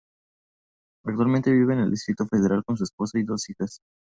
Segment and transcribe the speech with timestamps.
[1.05, 3.81] Actualmente, vive en el Distrito Federal con su esposa y sus dos hijas.